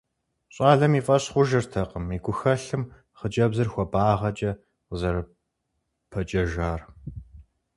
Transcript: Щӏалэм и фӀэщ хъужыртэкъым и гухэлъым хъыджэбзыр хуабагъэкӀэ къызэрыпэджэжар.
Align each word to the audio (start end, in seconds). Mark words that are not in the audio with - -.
Щӏалэм 0.53 0.93
и 0.99 1.01
фӀэщ 1.05 1.23
хъужыртэкъым 1.33 2.05
и 2.15 2.17
гухэлъым 2.23 2.83
хъыджэбзыр 3.17 3.67
хуабагъэкӀэ 3.73 4.51
къызэрыпэджэжар. 4.87 6.81